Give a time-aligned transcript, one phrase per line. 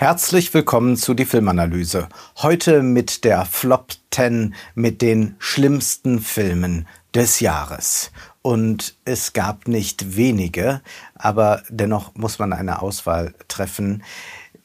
[0.00, 2.08] Herzlich willkommen zu die Filmanalyse.
[2.38, 8.10] Heute mit der Flop 10 mit den schlimmsten Filmen des Jahres.
[8.40, 10.80] Und es gab nicht wenige,
[11.14, 14.02] aber dennoch muss man eine Auswahl treffen.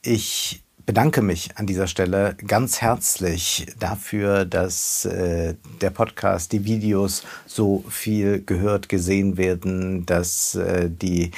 [0.01, 7.23] Ich bedanke mich an dieser Stelle ganz herzlich dafür, dass äh, der Podcast, die Videos
[7.47, 11.31] so viel gehört, gesehen werden, dass äh, die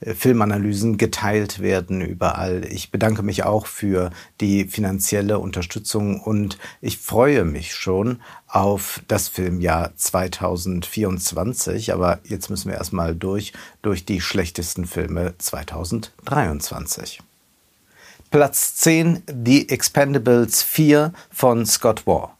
[0.00, 2.64] äh, Filmanalysen geteilt werden überall.
[2.70, 9.28] Ich bedanke mich auch für die finanzielle Unterstützung und ich freue mich schon auf das
[9.28, 11.92] Filmjahr 2024.
[11.92, 13.52] Aber jetzt müssen wir erstmal durch,
[13.82, 17.20] durch die schlechtesten Filme 2023.
[18.34, 22.30] Platz 10 The Expendables 4 von Scott Waugh.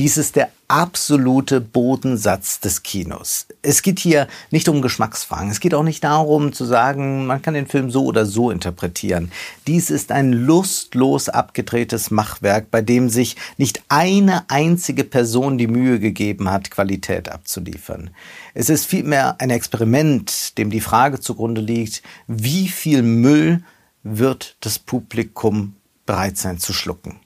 [0.00, 3.46] Dies ist der absolute Bodensatz des Kinos.
[3.62, 5.52] Es geht hier nicht um Geschmacksfragen.
[5.52, 9.30] Es geht auch nicht darum zu sagen, man kann den Film so oder so interpretieren.
[9.68, 16.00] Dies ist ein lustlos abgedrehtes Machwerk, bei dem sich nicht eine einzige Person die Mühe
[16.00, 18.10] gegeben hat, Qualität abzuliefern.
[18.54, 23.62] Es ist vielmehr ein Experiment, dem die Frage zugrunde liegt, wie viel Müll
[24.04, 25.74] wird das Publikum
[26.06, 27.20] bereit sein zu schlucken.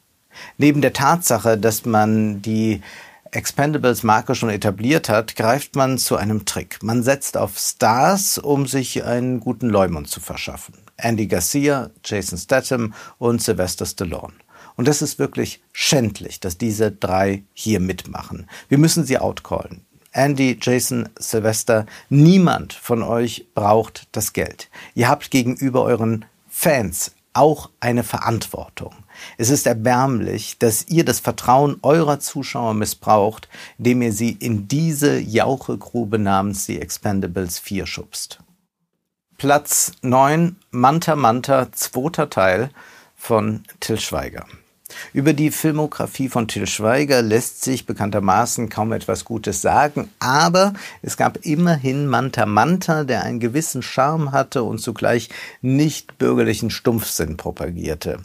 [0.56, 2.80] Neben der Tatsache, dass man die
[3.32, 6.82] Expendables-Marke schon etabliert hat, greift man zu einem Trick.
[6.82, 10.74] Man setzt auf Stars, um sich einen guten Leumund zu verschaffen.
[10.96, 14.32] Andy Garcia, Jason Statham und Sylvester Stallone.
[14.76, 18.48] Und das ist wirklich schändlich, dass diese drei hier mitmachen.
[18.68, 19.82] Wir müssen sie outcallen.
[20.12, 24.70] Andy, Jason, Sylvester, niemand von euch braucht das Geld.
[24.94, 26.24] Ihr habt gegenüber euren
[26.60, 28.92] Fans auch eine Verantwortung.
[29.36, 35.20] Es ist erbärmlich, dass ihr das Vertrauen eurer Zuschauer missbraucht, indem ihr sie in diese
[35.20, 38.40] Jauchegrube namens The Expendables 4 schubst.
[39.36, 42.70] Platz 9 Manta Manta, zweiter Teil
[43.14, 44.44] von Till Schweiger.
[45.12, 50.72] Über die Filmografie von Till Schweiger lässt sich bekanntermaßen kaum etwas Gutes sagen, aber
[51.02, 55.28] es gab immerhin Manta Manta, der einen gewissen Charme hatte und zugleich
[55.60, 58.20] nicht bürgerlichen Stumpfsinn propagierte.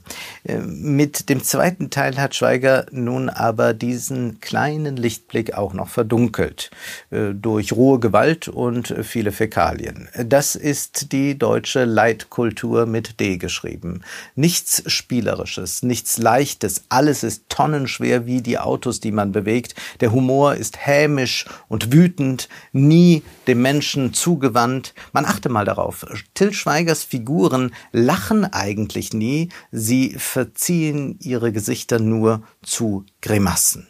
[0.45, 6.71] Äh, mit dem zweiten Teil hat Schweiger nun aber diesen kleinen Lichtblick auch noch verdunkelt,
[7.11, 10.07] äh, durch rohe Gewalt und viele Fäkalien.
[10.25, 14.01] Das ist die deutsche Leitkultur mit D geschrieben.
[14.35, 16.83] Nichts Spielerisches, nichts Leichtes, Leichtes.
[16.89, 19.73] Alles ist tonnenschwer wie die Autos, die man bewegt.
[20.01, 24.93] Der Humor ist hämisch und wütend, nie dem Menschen zugewandt.
[25.13, 26.05] Man achte mal darauf.
[26.35, 29.49] Till Schweigers Figuren lachen eigentlich nie.
[29.71, 33.87] Sie verziehen ihre Gesichter nur zu Grimassen.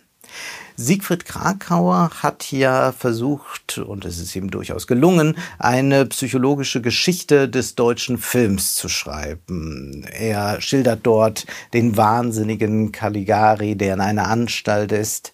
[0.75, 7.75] Siegfried Krakauer hat ja versucht, und es ist ihm durchaus gelungen, eine psychologische Geschichte des
[7.75, 10.03] deutschen Films zu schreiben.
[10.11, 15.33] Er schildert dort den wahnsinnigen Caligari, der in einer Anstalt ist.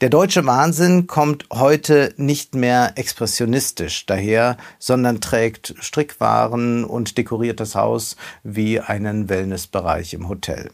[0.00, 7.74] Der deutsche Wahnsinn kommt heute nicht mehr expressionistisch daher, sondern trägt Strickwaren und dekoriert das
[7.76, 10.70] Haus wie einen Wellnessbereich im Hotel.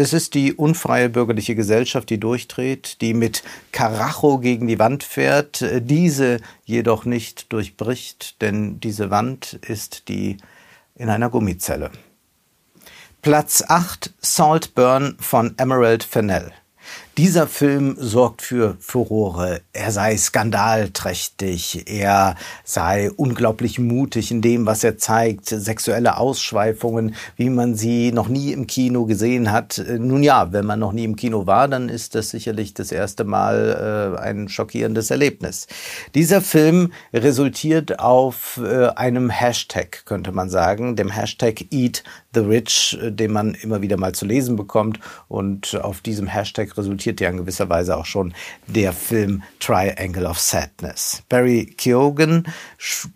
[0.00, 5.62] Es ist die unfreie bürgerliche Gesellschaft, die durchdreht, die mit Karacho gegen die Wand fährt,
[5.82, 10.38] diese jedoch nicht durchbricht, denn diese Wand ist die
[10.94, 11.90] in einer Gummizelle.
[13.20, 16.50] Platz 8 Saltburn von Emerald Fennell.
[17.22, 19.60] Dieser Film sorgt für Furore.
[19.74, 27.50] Er sei skandalträchtig, er sei unglaublich mutig in dem, was er zeigt, sexuelle Ausschweifungen, wie
[27.50, 29.84] man sie noch nie im Kino gesehen hat.
[29.98, 33.24] Nun ja, wenn man noch nie im Kino war, dann ist das sicherlich das erste
[33.24, 35.66] Mal äh, ein schockierendes Erlebnis.
[36.14, 42.02] Dieser Film resultiert auf äh, einem Hashtag, könnte man sagen, dem Hashtag Eat
[42.34, 45.00] the Rich, äh, den man immer wieder mal zu lesen bekommt.
[45.28, 48.34] Und auf diesem Hashtag resultiert ja in gewisser Weise auch schon
[48.66, 51.22] der Film Triangle of Sadness.
[51.28, 52.46] Barry Keoghan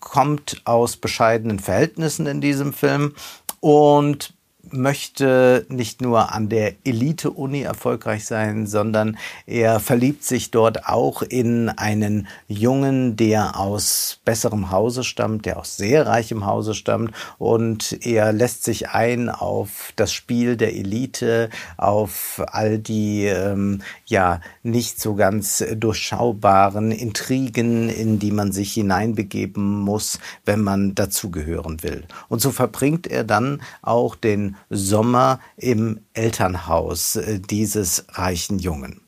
[0.00, 3.14] kommt aus bescheidenen Verhältnissen in diesem Film
[3.60, 4.33] und
[4.70, 9.16] möchte nicht nur an der Elite-Uni erfolgreich sein, sondern
[9.46, 15.76] er verliebt sich dort auch in einen Jungen, der aus besserem Hause stammt, der aus
[15.76, 22.42] sehr reichem Hause stammt und er lässt sich ein auf das Spiel der Elite, auf
[22.46, 30.18] all die ähm, ja nicht so ganz durchschaubaren Intrigen, in die man sich hineinbegeben muss,
[30.44, 32.04] wenn man dazugehören will.
[32.28, 39.03] Und so verbringt er dann auch den Sommer im Elternhaus äh, dieses reichen Jungen.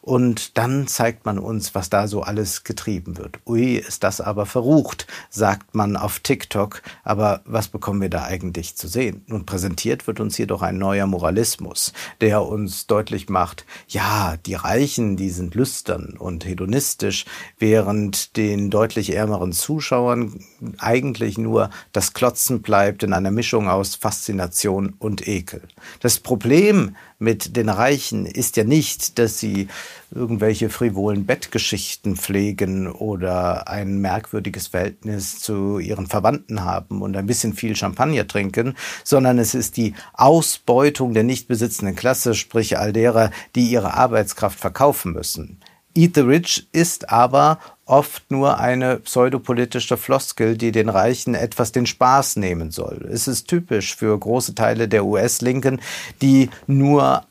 [0.00, 3.40] Und dann zeigt man uns, was da so alles getrieben wird.
[3.46, 6.82] Ui, ist das aber verrucht, sagt man auf TikTok.
[7.04, 9.22] Aber was bekommen wir da eigentlich zu sehen?
[9.26, 14.54] Nun präsentiert wird uns hier doch ein neuer Moralismus, der uns deutlich macht, ja, die
[14.54, 17.24] Reichen, die sind lüstern und hedonistisch,
[17.58, 20.44] während den deutlich ärmeren Zuschauern
[20.78, 25.62] eigentlich nur das Klotzen bleibt in einer Mischung aus Faszination und Ekel.
[26.00, 29.68] Das Problem mit den Reichen ist ja nicht, dass sie
[30.10, 37.54] irgendwelche frivolen Bettgeschichten pflegen oder ein merkwürdiges Verhältnis zu ihren Verwandten haben und ein bisschen
[37.54, 43.30] viel Champagner trinken, sondern es ist die Ausbeutung der nicht besitzenden Klasse, sprich all derer,
[43.56, 45.60] die ihre Arbeitskraft verkaufen müssen.
[45.96, 51.86] Eat the Rich ist aber oft nur eine pseudopolitische Floskel, die den Reichen etwas den
[51.86, 53.08] Spaß nehmen soll.
[53.10, 55.80] Es ist typisch für große Teile der US-Linken,
[56.22, 57.24] die nur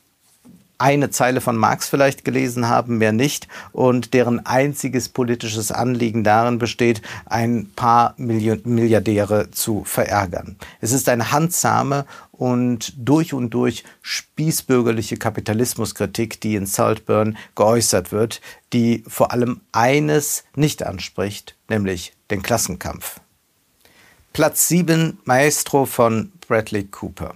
[0.78, 6.58] eine Zeile von Marx vielleicht gelesen haben, mehr nicht, und deren einziges politisches Anliegen darin
[6.58, 10.56] besteht, ein paar Milliardäre zu verärgern.
[10.80, 18.40] Es ist eine handsame und durch und durch spießbürgerliche Kapitalismuskritik, die in Saltburn geäußert wird,
[18.72, 23.20] die vor allem eines nicht anspricht, nämlich den Klassenkampf.
[24.32, 27.34] Platz 7 Maestro von Bradley Cooper.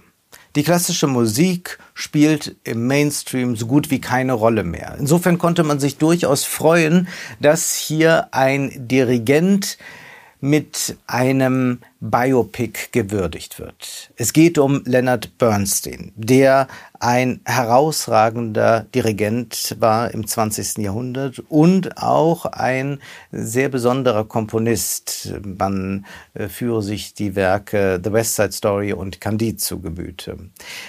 [0.55, 4.95] Die klassische Musik spielt im Mainstream so gut wie keine Rolle mehr.
[4.99, 7.07] Insofern konnte man sich durchaus freuen,
[7.39, 9.79] dass hier ein Dirigent
[10.39, 14.11] mit einem Biopic gewürdigt wird.
[14.17, 16.67] Es geht um Leonard Bernstein, der
[16.99, 20.79] ein herausragender Dirigent war im 20.
[20.79, 22.99] Jahrhundert und auch ein
[23.31, 25.33] sehr besonderer Komponist.
[25.45, 30.37] Man äh, führe sich die Werke The West Side Story und Candide zu Gemüte.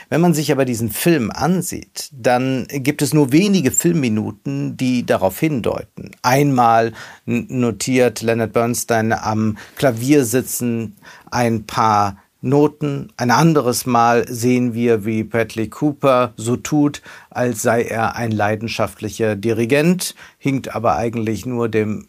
[0.08, 5.38] Wenn man sich aber diesen Film ansieht, dann gibt es nur wenige Filmminuten, die darauf
[5.38, 6.12] hindeuten.
[6.22, 6.92] Einmal
[7.24, 10.96] notiert Leonard Bernstein am Klavier sitzen
[11.30, 13.08] ein paar Noten.
[13.16, 19.34] Ein anderes Mal sehen wir, wie Bradley Cooper so tut, als sei er ein leidenschaftlicher
[19.34, 22.08] Dirigent, hinkt aber eigentlich nur dem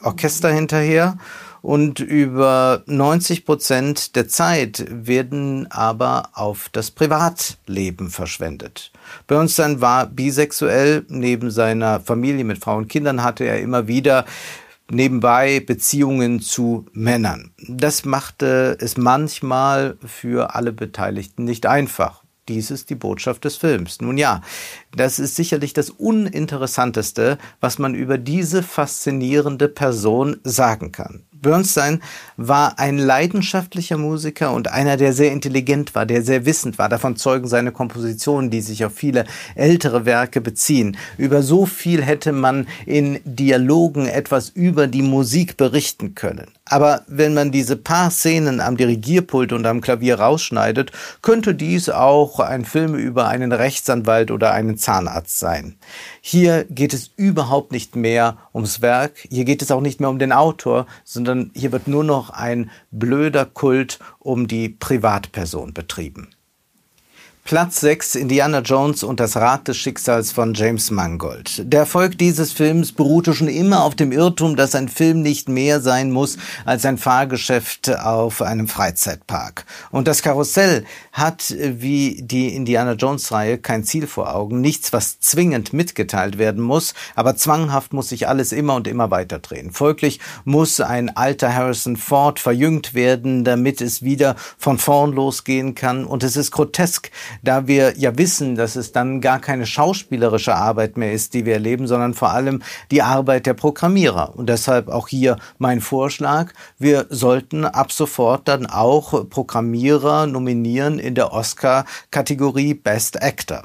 [0.00, 1.18] Orchester hinterher.
[1.60, 8.92] Und über 90 Prozent der Zeit werden aber auf das Privatleben verschwendet.
[9.26, 11.06] Bernstein war bisexuell.
[11.08, 14.26] Neben seiner Familie mit Frau und Kindern hatte er immer wieder
[14.90, 17.52] nebenbei Beziehungen zu Männern.
[17.68, 22.22] Das machte es manchmal für alle Beteiligten nicht einfach.
[22.48, 24.02] Dies ist die Botschaft des Films.
[24.02, 24.42] Nun ja,
[24.94, 31.24] das ist sicherlich das Uninteressanteste, was man über diese faszinierende Person sagen kann.
[31.44, 32.02] Bernstein
[32.36, 36.88] war ein leidenschaftlicher Musiker und einer, der sehr intelligent war, der sehr wissend war.
[36.88, 39.24] Davon zeugen seine Kompositionen, die sich auf viele
[39.54, 40.96] ältere Werke beziehen.
[41.16, 46.48] Über so viel hätte man in Dialogen etwas über die Musik berichten können.
[46.66, 52.40] Aber wenn man diese paar Szenen am Dirigierpult und am Klavier rausschneidet, könnte dies auch
[52.40, 55.76] ein Film über einen Rechtsanwalt oder einen Zahnarzt sein.
[56.26, 60.18] Hier geht es überhaupt nicht mehr ums Werk, hier geht es auch nicht mehr um
[60.18, 66.30] den Autor, sondern hier wird nur noch ein blöder Kult um die Privatperson betrieben.
[67.46, 71.60] Platz 6 Indiana Jones und das Rad des Schicksals von James Mangold.
[71.70, 75.82] Der Erfolg dieses Films beruhte schon immer auf dem Irrtum, dass ein Film nicht mehr
[75.82, 79.66] sein muss als ein Fahrgeschäft auf einem Freizeitpark.
[79.90, 85.20] Und das Karussell hat wie die Indiana Jones Reihe kein Ziel vor Augen, nichts, was
[85.20, 89.70] zwingend mitgeteilt werden muss, aber zwanghaft muss sich alles immer und immer weiter drehen.
[89.70, 96.06] Folglich muss ein alter Harrison Ford verjüngt werden, damit es wieder von vorn losgehen kann.
[96.06, 97.10] Und es ist grotesk,
[97.42, 101.54] da wir ja wissen, dass es dann gar keine schauspielerische Arbeit mehr ist, die wir
[101.54, 104.36] erleben, sondern vor allem die Arbeit der Programmierer.
[104.36, 111.14] Und deshalb auch hier mein Vorschlag, wir sollten ab sofort dann auch Programmierer nominieren in
[111.14, 113.64] der Oscar-Kategorie Best Actor.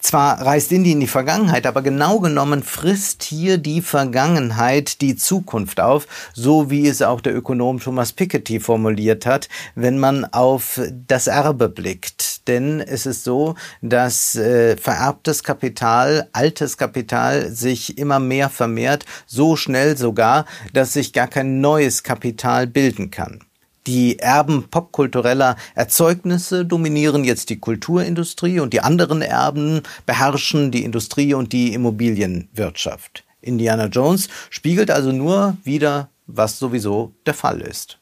[0.00, 5.80] Zwar reist Indy in die Vergangenheit, aber genau genommen frisst hier die Vergangenheit die Zukunft
[5.80, 11.26] auf, so wie es auch der Ökonom Thomas Piketty formuliert hat, wenn man auf das
[11.26, 12.48] Erbe blickt.
[12.48, 19.54] Denn es ist so, dass äh, vererbtes Kapital, altes Kapital sich immer mehr vermehrt, so
[19.54, 23.40] schnell sogar, dass sich gar kein neues Kapital bilden kann.
[23.86, 31.32] Die Erben popkultureller Erzeugnisse dominieren jetzt die Kulturindustrie und die anderen Erben beherrschen die Industrie
[31.32, 33.24] und die Immobilienwirtschaft.
[33.40, 37.98] Indiana Jones spiegelt also nur wieder, was sowieso der Fall ist.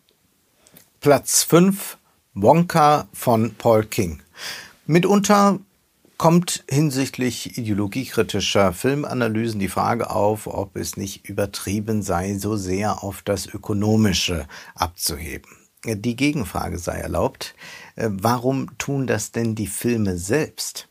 [1.00, 1.96] Platz 5
[2.34, 4.20] Wonka von Paul King.
[4.86, 5.60] Mitunter
[6.18, 13.22] kommt hinsichtlich ideologiekritischer Filmanalysen die Frage auf, ob es nicht übertrieben sei, so sehr auf
[13.22, 15.57] das Ökonomische abzuheben.
[15.96, 17.54] Die Gegenfrage sei erlaubt,
[17.96, 20.88] äh, warum tun das denn die Filme selbst?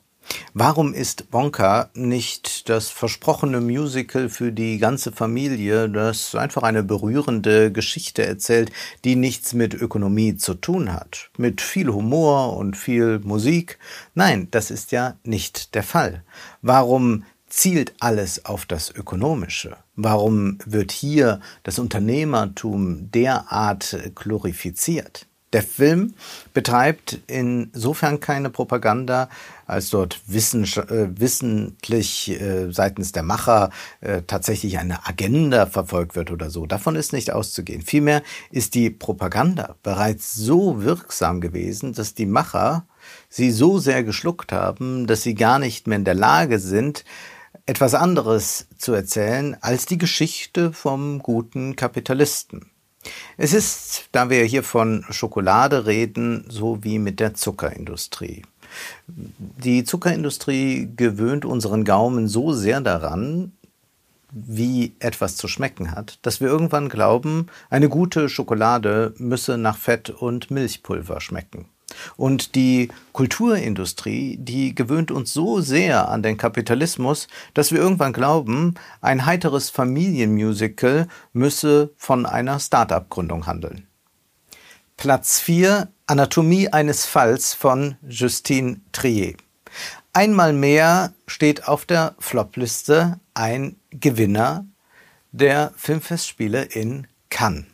[0.53, 7.71] Warum ist Wonka nicht das versprochene Musical für die ganze Familie, das einfach eine berührende
[7.71, 8.71] Geschichte erzählt,
[9.05, 11.29] die nichts mit Ökonomie zu tun hat?
[11.37, 13.79] Mit viel Humor und viel Musik?
[14.15, 16.23] Nein, das ist ja nicht der Fall.
[16.61, 19.77] Warum zielt alles auf das Ökonomische?
[19.95, 25.27] Warum wird hier das Unternehmertum derart glorifiziert?
[25.53, 26.13] Der Film
[26.53, 29.29] betreibt insofern keine Propaganda,
[29.65, 33.69] als dort äh, wissentlich äh, seitens der Macher
[34.01, 36.65] äh, tatsächlich eine Agenda verfolgt wird oder so.
[36.65, 37.81] Davon ist nicht auszugehen.
[37.81, 42.85] Vielmehr ist die Propaganda bereits so wirksam gewesen, dass die Macher
[43.29, 47.05] sie so sehr geschluckt haben, dass sie gar nicht mehr in der Lage sind,
[47.67, 52.71] etwas anderes zu erzählen als die Geschichte vom guten Kapitalisten.
[53.37, 58.43] Es ist, da wir hier von Schokolade reden, so wie mit der Zuckerindustrie.
[59.07, 63.51] Die Zuckerindustrie gewöhnt unseren Gaumen so sehr daran,
[64.31, 70.09] wie etwas zu schmecken hat, dass wir irgendwann glauben, eine gute Schokolade müsse nach Fett
[70.09, 71.65] und Milchpulver schmecken.
[72.15, 78.75] Und die Kulturindustrie, die gewöhnt uns so sehr an den Kapitalismus, dass wir irgendwann glauben,
[79.01, 83.87] ein heiteres Familienmusical müsse von einer Start-up-Gründung handeln.
[84.97, 89.35] Platz 4 Anatomie eines Falls von Justine Trier.
[90.13, 94.65] Einmal mehr steht auf der Flopliste ein Gewinner
[95.31, 97.65] der Filmfestspiele in Cannes.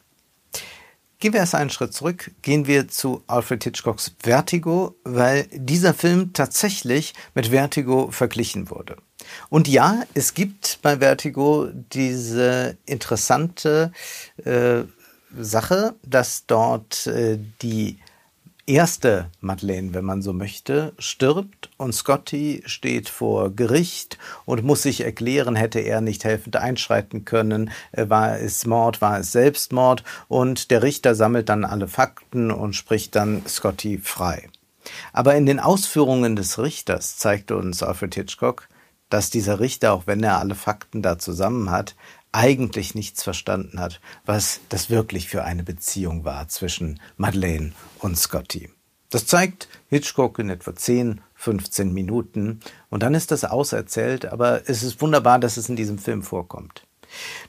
[1.23, 6.33] Gehen wir erst einen Schritt zurück, gehen wir zu Alfred Hitchcocks Vertigo, weil dieser Film
[6.33, 8.97] tatsächlich mit Vertigo verglichen wurde.
[9.47, 13.93] Und ja, es gibt bei Vertigo diese interessante
[14.43, 14.81] äh,
[15.39, 17.99] Sache, dass dort äh, die
[18.65, 25.01] erste Madeleine, wenn man so möchte, stirbt und Scotty steht vor Gericht und muss sich
[25.01, 30.71] erklären, hätte er nicht helfend einschreiten können, äh, war es Mord, war es Selbstmord und
[30.71, 34.49] der Richter sammelt dann alle Fakten und spricht dann Scotty frei.
[35.11, 38.67] Aber in den Ausführungen des Richters zeigte uns Alfred Hitchcock,
[39.09, 41.95] dass dieser Richter, auch wenn er alle Fakten da zusammen hat,
[42.33, 48.69] eigentlich nichts verstanden hat, was das wirklich für eine Beziehung war zwischen Madeleine und Scotty.
[49.09, 52.59] Das zeigt Hitchcock in etwa 10, 15 Minuten
[52.89, 56.87] und dann ist das auserzählt, aber es ist wunderbar, dass es in diesem Film vorkommt.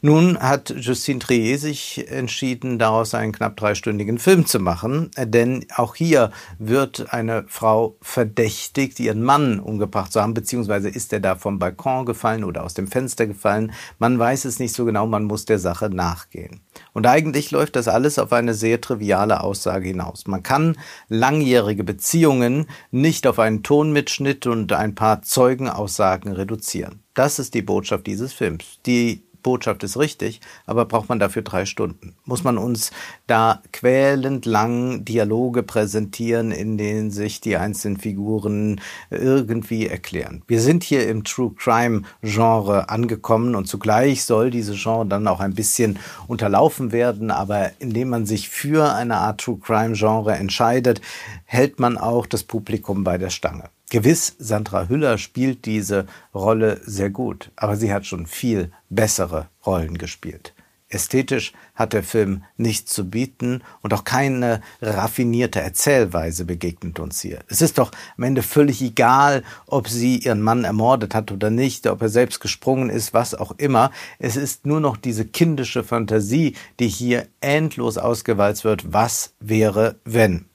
[0.03, 5.95] Nun hat Justine Trier sich entschieden, daraus einen knapp dreistündigen Film zu machen, denn auch
[5.95, 11.59] hier wird eine Frau verdächtigt, ihren Mann umgebracht zu haben, beziehungsweise ist er da vom
[11.59, 13.73] Balkon gefallen oder aus dem Fenster gefallen.
[13.99, 16.61] Man weiß es nicht so genau, man muss der Sache nachgehen.
[16.93, 20.27] Und eigentlich läuft das alles auf eine sehr triviale Aussage hinaus.
[20.27, 20.77] Man kann
[21.09, 27.03] langjährige Beziehungen nicht auf einen Tonmitschnitt und ein paar Zeugenaussagen reduzieren.
[27.15, 28.81] Das ist die Botschaft dieses Films.
[28.87, 32.17] Die Botschaft ist richtig, aber braucht man dafür drei Stunden?
[32.25, 32.91] Muss man uns
[33.29, 40.43] da quälend lang Dialoge präsentieren, in denen sich die einzelnen Figuren irgendwie erklären?
[40.49, 45.39] Wir sind hier im True Crime Genre angekommen und zugleich soll diese Genre dann auch
[45.39, 51.01] ein bisschen unterlaufen werden, aber indem man sich für eine Art True Crime Genre entscheidet,
[51.45, 53.69] hält man auch das Publikum bei der Stange.
[53.95, 59.99] Gewiss, Sandra Hüller spielt diese Rolle sehr gut, aber sie hat schon viel bessere Rollen
[59.99, 60.53] gespielt.
[60.89, 67.45] Ästhetisch hat der Film nichts zu bieten und auch keine raffinierte Erzählweise begegnet uns hier.
[67.47, 71.87] Es ist doch am Ende völlig egal, ob sie ihren Mann ermordet hat oder nicht,
[71.87, 73.93] ob er selbst gesprungen ist, was auch immer.
[74.19, 78.93] Es ist nur noch diese kindische Fantasie, die hier endlos ausgewalzt wird.
[78.93, 80.47] Was wäre, wenn?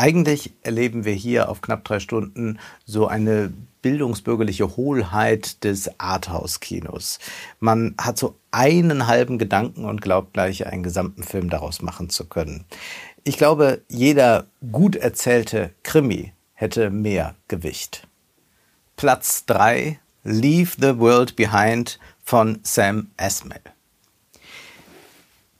[0.00, 3.52] Eigentlich erleben wir hier auf knapp drei Stunden so eine
[3.82, 7.18] bildungsbürgerliche Hohlheit des Arthouse-Kinos.
[7.58, 12.24] Man hat so einen halben Gedanken und glaubt gleich einen gesamten Film daraus machen zu
[12.24, 12.64] können.
[13.24, 18.08] Ich glaube, jeder gut erzählte Krimi hätte mehr Gewicht.
[18.96, 23.60] Platz 3 Leave the World Behind von Sam Esmail.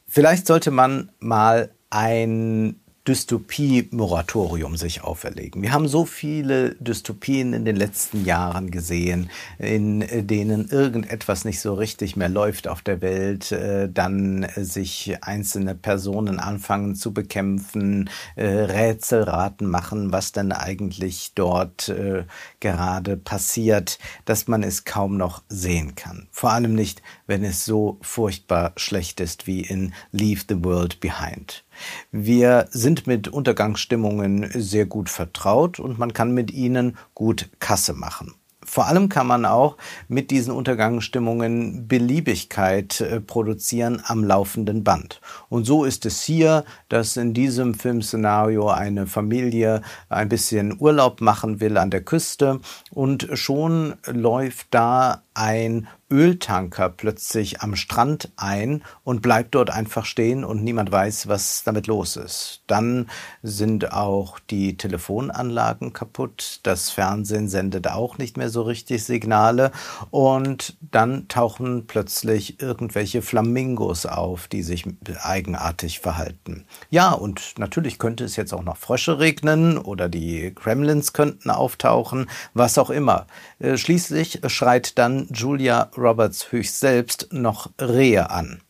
[0.09, 2.80] Vielleicht sollte man mal ein
[3.11, 5.62] Dystopie-Moratorium sich auferlegen.
[5.62, 11.75] Wir haben so viele Dystopien in den letzten Jahren gesehen, in denen irgendetwas nicht so
[11.75, 18.47] richtig mehr läuft auf der Welt, äh, dann sich einzelne Personen anfangen zu bekämpfen, äh,
[18.47, 22.23] Rätselraten machen, was denn eigentlich dort äh,
[22.61, 26.29] gerade passiert, dass man es kaum noch sehen kann.
[26.31, 31.64] Vor allem nicht, wenn es so furchtbar schlecht ist wie in Leave the World Behind.
[32.10, 38.34] Wir sind mit Untergangsstimmungen sehr gut vertraut und man kann mit ihnen gut Kasse machen.
[38.64, 45.20] Vor allem kann man auch mit diesen Untergangsstimmungen Beliebigkeit äh, produzieren am laufenden Band.
[45.49, 51.60] Und so ist es hier, dass in diesem Filmszenario eine Familie ein bisschen Urlaub machen
[51.60, 52.60] will an der Küste
[52.90, 60.44] und schon läuft da ein Öltanker plötzlich am Strand ein und bleibt dort einfach stehen
[60.44, 62.62] und niemand weiß, was damit los ist.
[62.66, 63.08] Dann
[63.42, 69.70] sind auch die Telefonanlagen kaputt, das Fernsehen sendet auch nicht mehr so richtig Signale
[70.10, 74.84] und dann tauchen plötzlich irgendwelche Flamingos auf, die sich
[75.22, 76.64] eigenartig verhalten.
[76.90, 82.28] Ja, und natürlich könnte es jetzt auch noch Frösche regnen oder die Kremlins könnten auftauchen,
[82.52, 83.26] was auch immer.
[83.61, 88.62] Äh, schließlich schreit dann Julia Roberts höchst selbst noch Rehe an.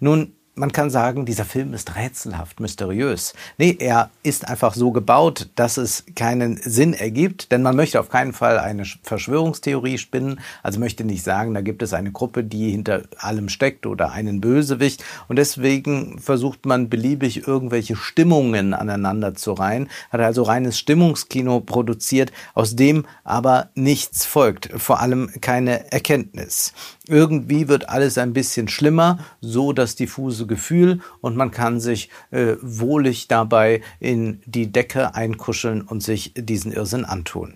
[0.00, 3.34] Nun man kann sagen, dieser Film ist rätselhaft, mysteriös.
[3.58, 8.08] Nee, er ist einfach so gebaut, dass es keinen Sinn ergibt, denn man möchte auf
[8.08, 12.70] keinen Fall eine Verschwörungstheorie spinnen, also möchte nicht sagen, da gibt es eine Gruppe, die
[12.70, 19.52] hinter allem steckt oder einen Bösewicht und deswegen versucht man beliebig irgendwelche Stimmungen aneinander zu
[19.52, 26.72] reihen, hat also reines Stimmungskino produziert, aus dem aber nichts folgt, vor allem keine Erkenntnis.
[27.06, 32.56] Irgendwie wird alles ein bisschen schlimmer, so das diffuse Gefühl und man kann sich äh,
[32.60, 37.54] wohlig dabei in die Decke einkuscheln und sich diesen Irrsinn antun.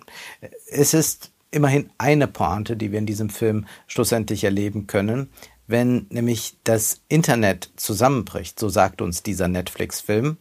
[0.67, 5.29] Es ist immerhin eine Pointe, die wir in diesem Film schlussendlich erleben können,
[5.67, 10.37] wenn nämlich das Internet zusammenbricht, so sagt uns dieser Netflix-Film,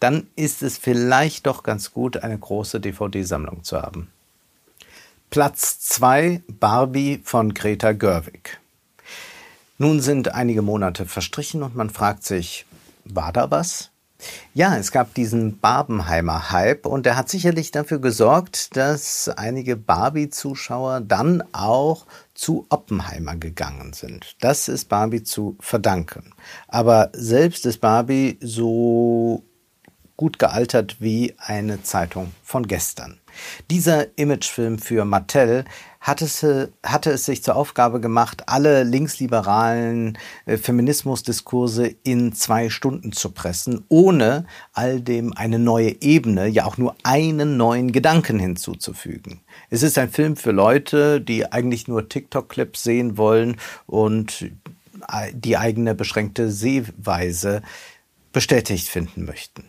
[0.00, 4.08] dann ist es vielleicht doch ganz gut, eine große DVD-Sammlung zu haben.
[5.30, 8.60] Platz 2 Barbie von Greta Gerwig.
[9.78, 12.64] Nun sind einige Monate verstrichen und man fragt sich,
[13.04, 13.90] war da was?
[14.54, 21.44] Ja, es gab diesen Barbenheimer-Hype und der hat sicherlich dafür gesorgt, dass einige Barbie-Zuschauer dann
[21.52, 24.36] auch zu Oppenheimer gegangen sind.
[24.40, 26.32] Das ist Barbie zu verdanken.
[26.68, 29.44] Aber selbst ist Barbie so
[30.16, 33.20] gut gealtert wie eine Zeitung von gestern.
[33.70, 35.64] Dieser Imagefilm für Mattel
[36.06, 36.46] hat es,
[36.84, 43.84] hatte es sich zur Aufgabe gemacht, alle linksliberalen äh, Feminismusdiskurse in zwei Stunden zu pressen,
[43.88, 49.40] ohne all dem eine neue Ebene, ja auch nur einen neuen Gedanken hinzuzufügen.
[49.68, 54.42] Es ist ein Film für Leute, die eigentlich nur TikTok-Clips sehen wollen und
[55.08, 57.62] äh, die eigene beschränkte Sehweise
[58.32, 59.64] bestätigt finden möchten.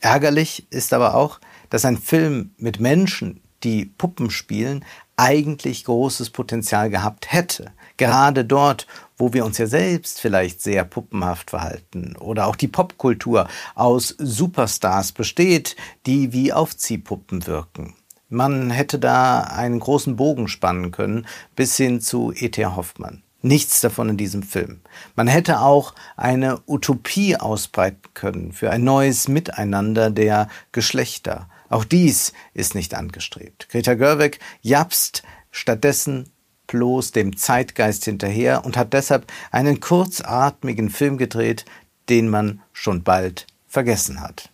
[0.00, 4.84] Ärgerlich ist aber auch, dass ein Film mit Menschen, die Puppen spielen,
[5.16, 7.72] eigentlich großes Potenzial gehabt hätte.
[7.96, 8.86] Gerade dort,
[9.18, 15.12] wo wir uns ja selbst vielleicht sehr puppenhaft verhalten oder auch die Popkultur aus Superstars
[15.12, 17.94] besteht, die wie Aufziehpuppen wirken.
[18.30, 22.64] Man hätte da einen großen Bogen spannen können bis hin zu E.T.
[22.64, 23.22] Hoffmann.
[23.42, 24.80] Nichts davon in diesem Film.
[25.16, 31.48] Man hätte auch eine Utopie ausbreiten können für ein neues Miteinander der Geschlechter.
[31.70, 33.68] Auch dies ist nicht angestrebt.
[33.70, 36.30] Greta Gerwig japst stattdessen
[36.66, 41.64] bloß dem Zeitgeist hinterher und hat deshalb einen kurzatmigen Film gedreht,
[42.08, 44.50] den man schon bald vergessen hat.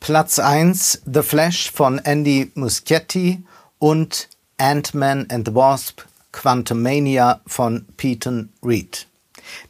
[0.00, 3.42] Platz 1 The Flash von Andy Muschietti
[3.78, 9.06] und Ant-Man and the Wasp Quantumania von Peyton Reed.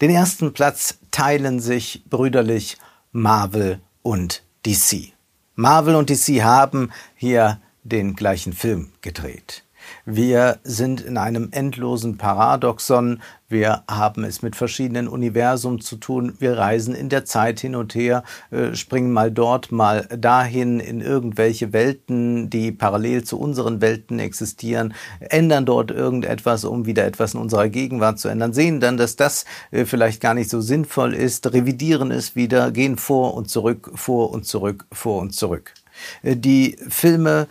[0.01, 2.79] Den ersten Platz teilen sich brüderlich
[3.13, 5.12] Marvel und DC.
[5.55, 9.65] Marvel und DC haben hier den gleichen Film gedreht.
[10.05, 13.21] Wir sind in einem endlosen Paradoxon.
[13.49, 16.35] Wir haben es mit verschiedenen Universen zu tun.
[16.39, 21.01] Wir reisen in der Zeit hin und her, äh, springen mal dort, mal dahin in
[21.01, 27.41] irgendwelche Welten, die parallel zu unseren Welten existieren, ändern dort irgendetwas, um wieder etwas in
[27.41, 31.53] unserer Gegenwart zu ändern, sehen dann, dass das äh, vielleicht gar nicht so sinnvoll ist,
[31.53, 35.75] revidieren es wieder, gehen vor und zurück, vor und zurück, vor und zurück.
[36.23, 37.49] Äh, die Filme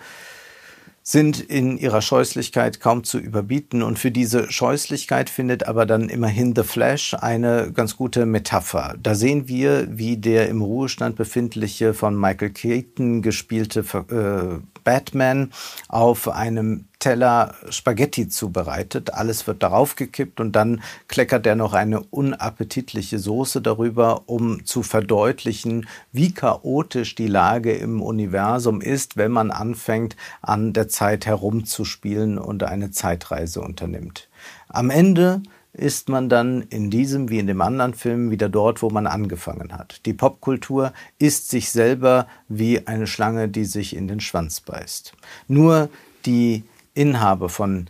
[1.03, 6.55] sind in ihrer Scheußlichkeit kaum zu überbieten und für diese Scheußlichkeit findet aber dann immerhin
[6.55, 8.95] The Flash eine ganz gute Metapher.
[9.01, 15.51] Da sehen wir, wie der im Ruhestand befindliche von Michael Keaton gespielte äh, Batman
[15.87, 19.13] auf einem Teller Spaghetti zubereitet.
[19.13, 24.83] Alles wird darauf gekippt und dann kleckert er noch eine unappetitliche Soße darüber, um zu
[24.83, 32.37] verdeutlichen, wie chaotisch die Lage im Universum ist, wenn man anfängt, an der Zeit herumzuspielen
[32.37, 34.29] und eine Zeitreise unternimmt.
[34.69, 35.41] Am Ende
[35.73, 39.73] ist man dann in diesem wie in dem anderen Film wieder dort, wo man angefangen
[39.73, 40.05] hat.
[40.05, 45.13] Die Popkultur ist sich selber wie eine Schlange, die sich in den Schwanz beißt.
[45.47, 45.89] Nur
[46.25, 47.87] die Inhaber von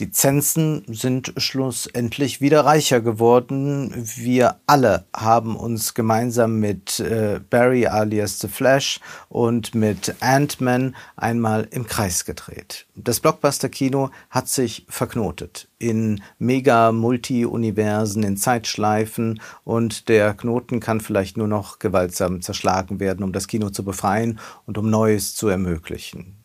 [0.00, 3.92] Lizenzen sind schlussendlich wieder reicher geworden.
[4.16, 11.68] Wir alle haben uns gemeinsam mit äh, Barry alias The Flash und mit Ant-Man einmal
[11.70, 12.86] im Kreis gedreht.
[12.96, 21.48] Das Blockbuster-Kino hat sich verknotet in Mega-Multi-Universen, in Zeitschleifen und der Knoten kann vielleicht nur
[21.48, 26.39] noch gewaltsam zerschlagen werden, um das Kino zu befreien und um Neues zu ermöglichen.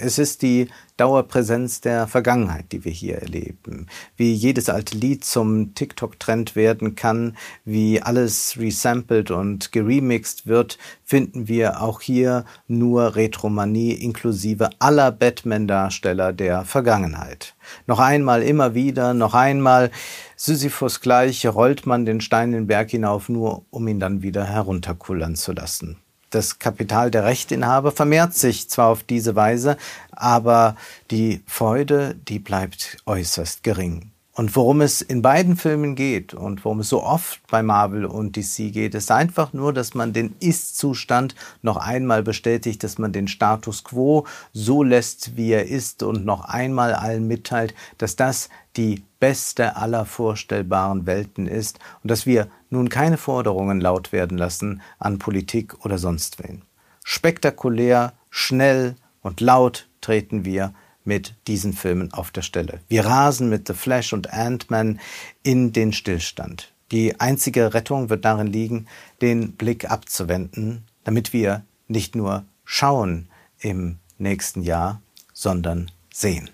[0.00, 3.88] Es ist die Dauerpräsenz der Vergangenheit, die wir hier erleben.
[4.16, 11.48] Wie jedes alte Lied zum TikTok-Trend werden kann, wie alles resampled und geremixed wird, finden
[11.48, 17.56] wir auch hier nur Retromanie inklusive aller Batman-Darsteller der Vergangenheit.
[17.88, 19.90] Noch einmal, immer wieder, noch einmal,
[20.36, 25.34] Sisyphus gleich rollt man den Stein den Berg hinauf, nur um ihn dann wieder herunterkullern
[25.34, 25.98] zu lassen.
[26.30, 29.76] Das Kapital der Rechteinhaber vermehrt sich zwar auf diese Weise,
[30.10, 30.76] aber
[31.10, 34.10] die Freude, die bleibt äußerst gering.
[34.38, 38.36] Und worum es in beiden Filmen geht und worum es so oft bei Marvel und
[38.36, 43.26] DC geht, ist einfach nur, dass man den Ist-Zustand noch einmal bestätigt, dass man den
[43.26, 49.02] Status quo so lässt, wie er ist und noch einmal allen mitteilt, dass das die
[49.18, 55.18] beste aller vorstellbaren Welten ist und dass wir nun keine Forderungen laut werden lassen an
[55.18, 56.62] Politik oder sonst wen.
[57.02, 60.74] Spektakulär, schnell und laut treten wir
[61.08, 62.78] mit diesen Filmen auf der Stelle.
[62.86, 65.00] Wir rasen mit The Flash und Ant-Man
[65.42, 66.72] in den Stillstand.
[66.92, 68.86] Die einzige Rettung wird darin liegen,
[69.22, 75.00] den Blick abzuwenden, damit wir nicht nur schauen im nächsten Jahr,
[75.32, 76.50] sondern sehen.